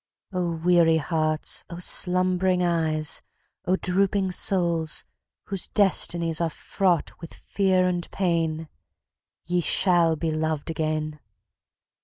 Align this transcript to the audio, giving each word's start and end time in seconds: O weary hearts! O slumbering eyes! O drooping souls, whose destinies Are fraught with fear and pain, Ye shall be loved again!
O 0.33 0.49
weary 0.53 0.97
hearts! 0.97 1.63
O 1.69 1.77
slumbering 1.77 2.63
eyes! 2.63 3.21
O 3.67 3.75
drooping 3.75 4.31
souls, 4.31 5.05
whose 5.43 5.67
destinies 5.67 6.41
Are 6.41 6.49
fraught 6.49 7.11
with 7.21 7.35
fear 7.35 7.87
and 7.87 8.09
pain, 8.09 8.67
Ye 9.45 9.61
shall 9.61 10.15
be 10.15 10.31
loved 10.31 10.71
again! 10.71 11.19